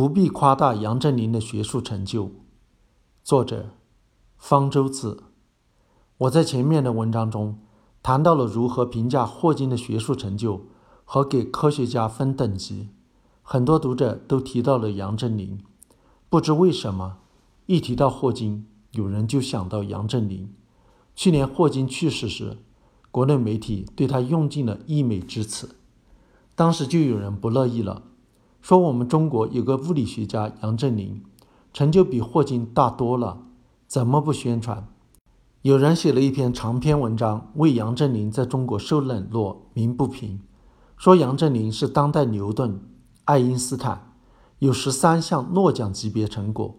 [0.00, 2.30] 不必夸大杨振宁的学术成就。
[3.22, 3.72] 作者：
[4.38, 5.24] 方舟子。
[6.16, 7.58] 我在前面的文章中
[8.02, 10.64] 谈到了如何评价霍金的学术成就
[11.04, 12.88] 和给科学家分等级。
[13.42, 15.60] 很多读者都提到了杨振宁，
[16.30, 17.18] 不知为什么，
[17.66, 20.50] 一提到霍金，有人就想到杨振宁。
[21.14, 22.56] 去年霍金去世时，
[23.10, 25.76] 国内媒体对他用尽了溢美之词，
[26.54, 28.04] 当时就有人不乐意了。
[28.60, 31.22] 说我们中国有个物理学家杨振宁，
[31.72, 33.42] 成就比霍金大多了，
[33.86, 34.86] 怎么不宣传？
[35.62, 40.40] 有人写了一篇长篇文章，为杨振宁在中国受冷落鸣不平，
[40.96, 42.80] 说杨振宁是当代牛顿、
[43.24, 44.12] 爱因斯坦，
[44.58, 46.76] 有十三项诺奖级别成果，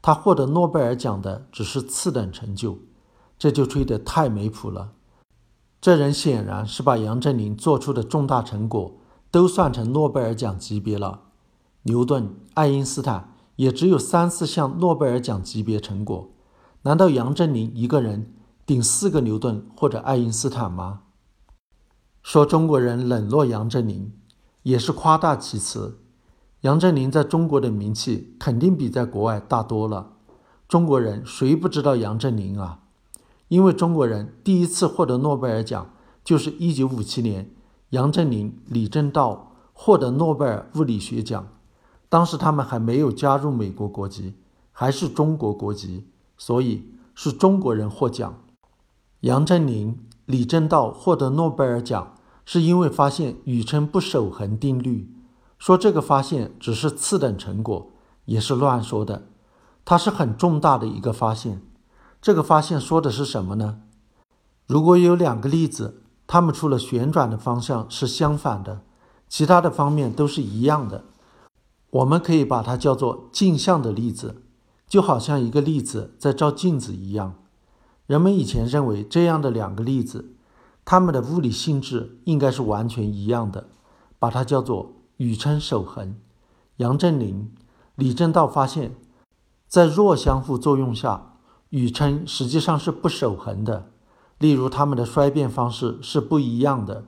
[0.00, 2.78] 他获得诺贝尔奖的只是次等成就，
[3.38, 4.92] 这就吹得太没谱了。
[5.80, 8.92] 这人显然是把杨振宁做出的重大成果。
[9.32, 11.22] 都算成诺贝尔奖级别了。
[11.84, 16.30] 牛顿、爱因斯坦也只有三四项诺贝尔奖级别成果，
[16.82, 18.34] 难道杨振宁一个人
[18.66, 21.00] 顶四个牛顿或者爱因斯坦吗？
[22.22, 24.12] 说中国人冷落杨振宁，
[24.62, 25.98] 也是夸大其词。
[26.60, 30.12] 杨振宁在中国的名气肯定比在国外大多了。
[30.68, 32.80] 中国人谁不知道杨振宁啊？
[33.48, 35.90] 因为中国人第一次获得诺贝尔奖
[36.22, 37.50] 就是一九五七年。
[37.92, 41.46] 杨振宁、李政道获得诺贝尔物理学奖，
[42.08, 44.32] 当时他们还没有加入美国国籍，
[44.72, 46.06] 还是中国国籍，
[46.38, 48.34] 所以是中国人获奖。
[49.20, 52.14] 杨振宁、李政道获得诺贝尔奖，
[52.46, 55.14] 是因为发现宇称不守恒定律。
[55.58, 57.90] 说这个发现只是次等成果，
[58.24, 59.26] 也是乱说的。
[59.84, 61.60] 它是很重大的一个发现。
[62.22, 63.82] 这个发现说的是什么呢？
[64.66, 65.98] 如果有两个粒子。
[66.32, 68.80] 它们除了旋转的方向是相反的，
[69.28, 71.04] 其他的方面都是一样的。
[71.90, 74.40] 我们可以把它叫做镜像的粒子，
[74.88, 77.34] 就好像一个粒子在照镜子一样。
[78.06, 80.34] 人们以前认为这样的两个粒子，
[80.86, 83.66] 它们的物理性质应该是完全一样的，
[84.18, 86.16] 把它叫做宇称守恒。
[86.78, 87.52] 杨振宁、
[87.94, 88.94] 李政道发现，
[89.68, 91.34] 在弱相互作用下，
[91.68, 93.90] 宇称实际上是不守恒的。
[94.42, 97.04] 例如，它们的衰变方式是不一样的，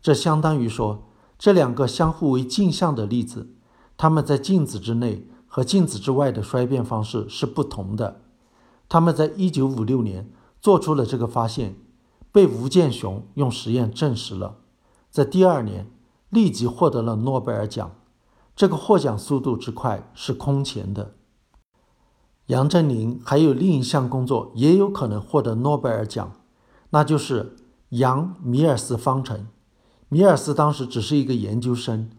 [0.00, 1.04] 这相当于说，
[1.38, 3.54] 这两个相互为镜像的粒子，
[3.96, 8.22] 它们在镜子之内和镜子之外的衰变方式是不同的。
[8.88, 10.28] 他们在一九五六年
[10.60, 11.76] 做出了这个发现，
[12.32, 14.56] 被吴健雄用实验证实了，
[15.08, 15.88] 在第二年
[16.30, 17.92] 立即获得了诺贝尔奖。
[18.56, 21.14] 这个获奖速度之快是空前的。
[22.46, 26.32] 杨振宁还有另一项工作也有可能获得诺贝尔奖。
[26.94, 27.56] 那就是
[27.88, 29.46] 杨米尔斯方程。
[30.10, 32.10] 米尔斯当时只是一个研究生，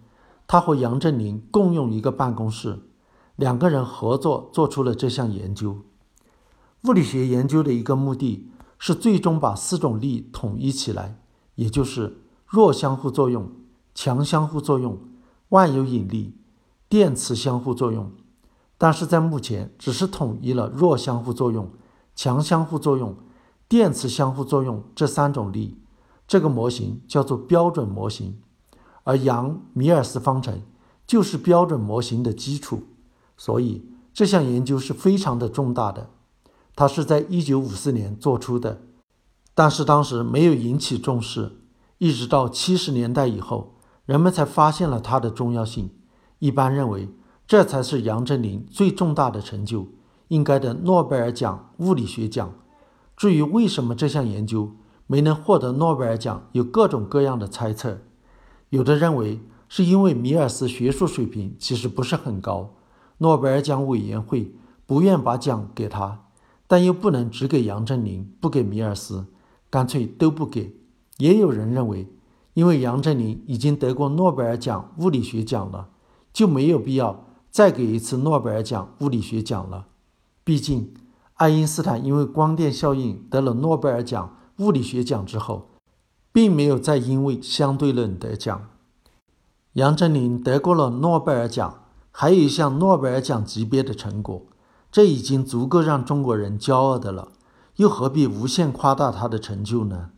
[0.48, 2.80] 他和杨振宁共用一个办公室，
[3.36, 5.78] 两个人合作做出了这项研究。
[6.86, 11.20] 物理学研究的一个目的是最终把四种力统一起来，
[11.54, 12.18] 也就是
[12.48, 13.52] 弱相互作用、
[13.94, 14.98] 强相互作用、
[15.50, 16.36] 万有引力、
[16.90, 18.12] 电磁相互作用。
[18.80, 21.70] 但是在目前，只是统一了弱相互作用、
[22.16, 23.16] 强相互作用。
[23.68, 25.78] 电磁相互作用这三种力，
[26.28, 28.40] 这个模型叫做标准模型，
[29.04, 30.62] 而杨米尔斯方程
[31.08, 32.84] 就是标准模型的基础。
[33.36, 36.10] 所以这项研究是非常的重大的。
[36.76, 38.82] 它是在一九五四年做出的，
[39.54, 41.52] 但是当时没有引起重视，
[42.00, 43.76] 一直到七十年代以后，
[44.06, 45.92] 人们才发现了它的重要性。
[46.40, 47.10] 一般认为，
[47.46, 49.88] 这才是杨振宁最重大的成就，
[50.30, 52.54] 应该的诺贝尔奖物理学奖。
[53.16, 54.72] 至于为什么这项研究
[55.08, 58.00] 没能获得诺贝尔奖，有各种各样的猜测。
[58.70, 62.74] 有的认为是因为米尔斯学术水平其实不是很高，
[63.20, 64.54] 诺贝尔奖委员会
[64.86, 66.26] 不愿把奖给他，
[66.68, 69.26] 但又不能只给杨振宁，不给米尔斯，
[69.70, 70.76] 干脆都不给。
[71.18, 72.08] 也有人认为，
[72.56, 75.90] 因为杨振宁已经得过诺贝尔奖物理学奖了，
[76.34, 79.86] 就没有必要再给一次诺贝尔奖物理学奖了，
[80.44, 80.94] 毕竟。
[81.36, 85.70] 爱因斯坦因为光电效应得了诺贝尔奖物理学奖之后，
[86.32, 88.70] 并没有再因为相对论得奖。
[89.74, 94.46] 杨振宁得过了诺贝尔奖，还有一项诺贝尔奖级别的成果，
[94.92, 97.32] 这已经足够让中国人骄傲的了，
[97.78, 100.12] 又何必无限夸大他的成就呢？